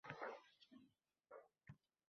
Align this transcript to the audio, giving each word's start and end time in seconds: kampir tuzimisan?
kampir 0.07 0.31
tuzimisan? 0.51 1.41